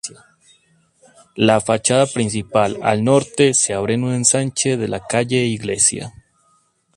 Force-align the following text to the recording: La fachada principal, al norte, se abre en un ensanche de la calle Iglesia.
La 1.35 1.61
fachada 1.61 2.07
principal, 2.07 2.79
al 2.81 3.03
norte, 3.03 3.53
se 3.53 3.75
abre 3.75 3.93
en 3.93 4.03
un 4.03 4.13
ensanche 4.15 4.75
de 4.75 4.87
la 4.87 5.05
calle 5.05 5.45
Iglesia. 5.45 6.11